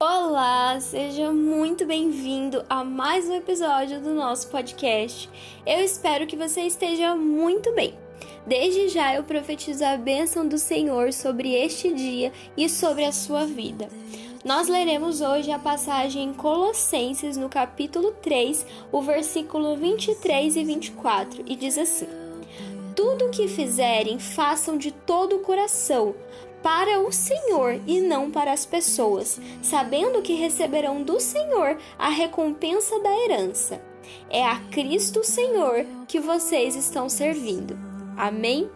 Olá, 0.00 0.78
seja 0.78 1.32
muito 1.32 1.84
bem-vindo 1.84 2.64
a 2.70 2.84
mais 2.84 3.28
um 3.28 3.34
episódio 3.34 4.00
do 4.00 4.14
nosso 4.14 4.46
podcast. 4.46 5.28
Eu 5.66 5.80
espero 5.80 6.24
que 6.24 6.36
você 6.36 6.60
esteja 6.60 7.16
muito 7.16 7.74
bem. 7.74 7.98
Desde 8.46 8.90
já 8.90 9.16
eu 9.16 9.24
profetizo 9.24 9.84
a 9.84 9.96
bênção 9.96 10.46
do 10.46 10.56
Senhor 10.56 11.12
sobre 11.12 11.52
este 11.52 11.92
dia 11.92 12.32
e 12.56 12.68
sobre 12.68 13.04
a 13.04 13.10
sua 13.10 13.44
vida. 13.44 13.88
Nós 14.44 14.68
leremos 14.68 15.20
hoje 15.20 15.50
a 15.50 15.58
passagem 15.58 16.26
em 16.26 16.32
Colossenses, 16.32 17.36
no 17.36 17.48
capítulo 17.48 18.12
3, 18.22 18.64
o 18.92 19.02
versículo 19.02 19.76
23 19.76 20.54
e 20.54 20.62
24, 20.62 21.42
e 21.44 21.56
diz 21.56 21.76
assim: 21.76 22.06
Tudo 22.94 23.24
o 23.24 23.30
que 23.30 23.48
fizerem, 23.48 24.20
façam 24.20 24.78
de 24.78 24.92
todo 24.92 25.34
o 25.34 25.40
coração 25.40 26.14
para 26.62 27.00
o 27.00 27.12
Senhor 27.12 27.80
e 27.86 28.00
não 28.00 28.30
para 28.30 28.52
as 28.52 28.66
pessoas, 28.66 29.40
sabendo 29.62 30.22
que 30.22 30.34
receberão 30.34 31.02
do 31.02 31.20
Senhor 31.20 31.78
a 31.98 32.08
recompensa 32.08 32.98
da 33.00 33.16
herança. 33.24 33.80
É 34.30 34.44
a 34.44 34.58
Cristo 34.70 35.22
Senhor 35.22 35.84
que 36.06 36.18
vocês 36.18 36.74
estão 36.74 37.08
servindo. 37.08 37.78
Amém? 38.16 38.70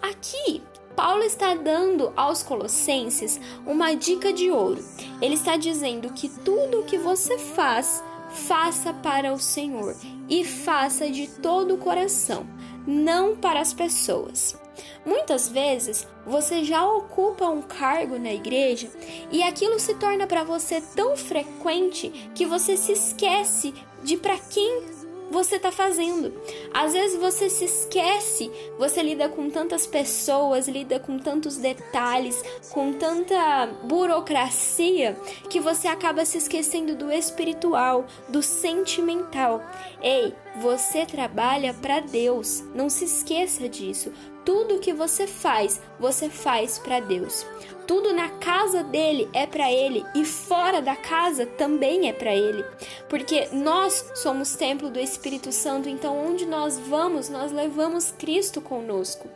Aqui, 0.00 0.62
Paulo 0.96 1.22
está 1.22 1.54
dando 1.54 2.12
aos 2.14 2.42
Colossenses 2.42 3.40
uma 3.66 3.94
dica 3.94 4.32
de 4.32 4.50
ouro. 4.50 4.84
Ele 5.20 5.34
está 5.34 5.56
dizendo 5.56 6.12
que 6.12 6.28
tudo 6.28 6.80
o 6.80 6.84
que 6.84 6.98
você 6.98 7.38
faz, 7.38 8.04
faça 8.30 8.92
para 8.92 9.32
o 9.32 9.38
Senhor 9.38 9.96
e 10.28 10.44
faça 10.44 11.10
de 11.10 11.26
todo 11.26 11.74
o 11.74 11.78
coração, 11.78 12.46
não 12.86 13.34
para 13.34 13.60
as 13.60 13.72
pessoas. 13.72 14.59
Muitas 15.04 15.48
vezes 15.48 16.06
você 16.26 16.64
já 16.64 16.86
ocupa 16.86 17.46
um 17.46 17.62
cargo 17.62 18.18
na 18.18 18.32
igreja 18.32 18.88
e 19.30 19.42
aquilo 19.42 19.78
se 19.78 19.94
torna 19.94 20.26
para 20.26 20.44
você 20.44 20.80
tão 20.94 21.16
frequente 21.16 22.30
que 22.34 22.46
você 22.46 22.76
se 22.76 22.92
esquece 22.92 23.74
de 24.02 24.16
para 24.16 24.38
quem 24.38 25.00
você 25.30 25.56
está 25.56 25.70
fazendo. 25.70 26.32
Às 26.74 26.92
vezes 26.92 27.18
você 27.18 27.48
se 27.48 27.64
esquece, 27.64 28.50
você 28.78 29.02
lida 29.02 29.28
com 29.28 29.48
tantas 29.48 29.86
pessoas, 29.86 30.66
lida 30.66 30.98
com 30.98 31.18
tantos 31.18 31.56
detalhes, 31.56 32.42
com 32.70 32.92
tanta 32.92 33.66
burocracia, 33.84 35.16
que 35.48 35.60
você 35.60 35.86
acaba 35.86 36.24
se 36.24 36.36
esquecendo 36.36 36.96
do 36.96 37.12
espiritual, 37.12 38.06
do 38.28 38.42
sentimental. 38.42 39.62
Ei, 40.02 40.34
você 40.56 41.06
trabalha 41.06 41.72
para 41.72 42.00
Deus, 42.00 42.64
não 42.74 42.90
se 42.90 43.04
esqueça 43.04 43.68
disso. 43.68 44.12
Tudo 44.44 44.78
que 44.78 44.92
você 44.92 45.26
faz, 45.26 45.80
você 45.98 46.28
faz 46.28 46.78
para 46.78 47.00
Deus. 47.00 47.46
Tudo 47.86 48.12
na 48.12 48.28
casa 48.28 48.82
dele 48.82 49.28
é 49.32 49.46
para 49.46 49.70
ele 49.70 50.04
e 50.14 50.24
fora 50.24 50.80
da 50.80 50.94
casa 50.94 51.44
também 51.44 52.08
é 52.08 52.12
para 52.12 52.34
ele. 52.34 52.64
Porque 53.08 53.48
nós 53.52 54.12
somos 54.14 54.54
templo 54.54 54.90
do 54.90 55.00
Espírito 55.00 55.50
Santo, 55.52 55.88
então 55.88 56.16
onde 56.26 56.46
nós 56.46 56.78
vamos, 56.78 57.28
nós 57.28 57.52
levamos 57.52 58.12
Cristo 58.12 58.60
conosco. 58.60 59.28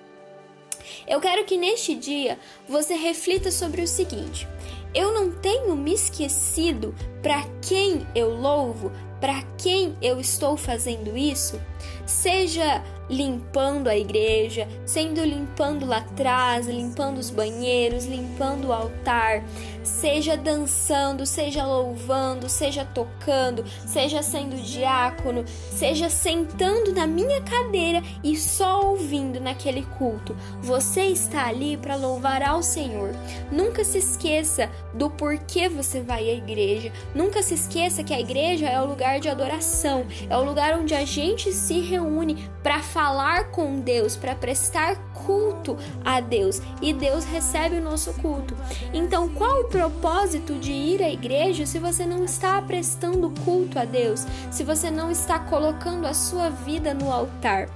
Eu 1.06 1.20
quero 1.20 1.44
que 1.44 1.56
neste 1.56 1.94
dia 1.94 2.38
você 2.68 2.94
reflita 2.94 3.50
sobre 3.50 3.82
o 3.82 3.88
seguinte: 3.88 4.46
eu 4.94 5.12
não 5.12 5.32
tenho 5.32 5.74
me 5.74 5.92
esquecido 5.92 6.94
para 7.20 7.42
quem 7.66 8.06
eu 8.14 8.30
louvo, 8.30 8.92
para 9.20 9.42
quem 9.58 9.96
eu 10.00 10.20
estou 10.20 10.56
fazendo 10.56 11.16
isso? 11.16 11.60
Seja 12.06 12.84
limpando 13.08 13.88
a 13.88 13.96
igreja, 13.96 14.68
sendo 14.84 15.22
limpando 15.24 15.86
lá 15.86 15.98
atrás, 15.98 16.66
limpando 16.66 17.18
os 17.18 17.30
banheiros, 17.30 18.06
limpando 18.06 18.68
o 18.68 18.72
altar, 18.72 19.44
seja 19.82 20.36
dançando, 20.36 21.26
seja 21.26 21.64
louvando, 21.64 22.48
seja 22.48 22.84
tocando, 22.84 23.64
seja 23.86 24.22
sendo 24.22 24.56
diácono, 24.56 25.44
seja 25.70 26.08
sentando 26.08 26.92
na 26.92 27.06
minha 27.06 27.40
cadeira 27.42 28.02
e 28.22 28.36
só 28.36 28.88
ouvindo 28.88 29.40
naquele 29.40 29.82
culto. 29.98 30.34
Você 30.62 31.04
está 31.04 31.46
ali 31.46 31.76
para 31.76 31.96
louvar 31.96 32.42
ao 32.42 32.62
Senhor. 32.62 33.10
Nunca 33.52 33.84
se 33.84 33.98
esqueça 33.98 34.70
do 34.94 35.10
porquê 35.10 35.68
você 35.68 36.00
vai 36.00 36.28
à 36.28 36.34
igreja. 36.34 36.92
Nunca 37.14 37.42
se 37.42 37.54
esqueça 37.54 38.02
que 38.02 38.14
a 38.14 38.20
igreja 38.20 38.66
é 38.66 38.80
o 38.80 38.86
lugar 38.86 39.20
de 39.20 39.28
adoração, 39.28 40.06
é 40.28 40.36
o 40.36 40.44
lugar 40.44 40.78
onde 40.78 40.94
a 40.94 41.04
gente 41.04 41.52
se 41.52 41.80
reúne 41.80 42.48
para 42.62 42.80
falar 42.94 43.50
com 43.50 43.80
Deus, 43.80 44.14
para 44.14 44.36
prestar 44.36 44.94
culto 45.12 45.76
a 46.04 46.20
Deus 46.20 46.62
e 46.80 46.92
Deus 46.92 47.24
recebe 47.24 47.78
o 47.78 47.82
nosso 47.82 48.14
culto. 48.14 48.56
Então, 48.92 49.28
qual 49.30 49.62
o 49.62 49.68
propósito 49.68 50.54
de 50.54 50.70
ir 50.70 51.02
à 51.02 51.10
igreja 51.10 51.66
se 51.66 51.80
você 51.80 52.06
não 52.06 52.24
está 52.24 52.62
prestando 52.62 53.34
culto 53.44 53.80
a 53.80 53.84
Deus, 53.84 54.24
se 54.52 54.62
você 54.62 54.92
não 54.92 55.10
está 55.10 55.40
colocando 55.40 56.06
a 56.06 56.14
sua 56.14 56.50
vida 56.50 56.94
no 56.94 57.10
altar? 57.10 57.68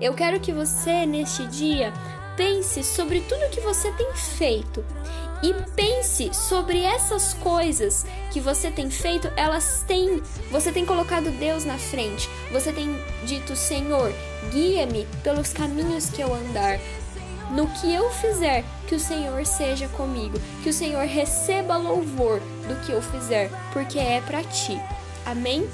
Eu 0.00 0.14
quero 0.14 0.40
que 0.40 0.52
você, 0.52 1.04
neste 1.04 1.46
dia, 1.48 1.92
pense 2.34 2.82
sobre 2.82 3.20
tudo 3.20 3.50
que 3.50 3.60
você 3.60 3.92
tem 3.92 4.14
feito 4.14 4.82
e 5.42 5.54
pense 5.74 6.32
sobre 6.34 6.82
essas 6.82 7.34
coisas 7.34 8.04
que 8.32 8.40
você 8.40 8.70
tem 8.70 8.90
feito, 8.90 9.30
elas 9.36 9.84
têm, 9.86 10.22
você 10.50 10.72
tem 10.72 10.84
colocado 10.84 11.30
Deus 11.30 11.64
na 11.64 11.78
frente. 11.78 12.28
Você 12.52 12.72
tem 12.72 12.96
dito, 13.24 13.54
Senhor, 13.54 14.12
guia-me 14.50 15.06
pelos 15.22 15.52
caminhos 15.52 16.10
que 16.10 16.20
eu 16.20 16.34
andar. 16.34 16.78
No 17.50 17.66
que 17.66 17.92
eu 17.92 18.10
fizer, 18.10 18.62
que 18.86 18.94
o 18.94 19.00
Senhor 19.00 19.44
seja 19.46 19.88
comigo, 19.88 20.38
que 20.62 20.68
o 20.68 20.72
Senhor 20.72 21.06
receba 21.06 21.78
louvor 21.78 22.40
do 22.68 22.76
que 22.84 22.92
eu 22.92 23.00
fizer, 23.00 23.50
porque 23.72 23.98
é 23.98 24.20
para 24.20 24.42
ti. 24.44 24.78
Amém? 25.24 25.66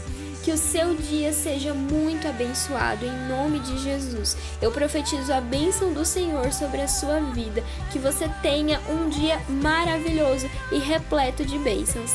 Que 0.45 0.53
o 0.53 0.59
seu 0.59 0.95
dia 0.95 1.33
seja 1.33 1.73
muito 1.73 2.29
abençoado 2.29 3.07
em 3.07 3.29
nome 3.29 3.61
de 3.61 3.79
Jesus. 3.79 4.37
Eu 4.61 4.71
profetizo 4.71 5.33
a 5.33 5.41
bênção 5.41 5.95
do 5.95 6.05
Senhor 6.05 6.53
sobre 6.53 6.83
a 6.83 6.89
sua 6.89 7.19
vida. 7.19 7.65
Que 7.91 7.99
você 7.99 8.29
tenha 8.43 8.79
um 8.91 9.09
dia 9.09 9.41
maravilhoso 9.49 10.47
e 10.71 10.79
repleto 10.79 11.47
de 11.47 11.59
bênçãos. 11.59 12.13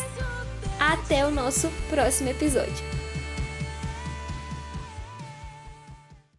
Até 0.80 1.26
o 1.26 1.32
nosso 1.32 1.72
próximo 1.90 2.30
episódio. 2.30 2.99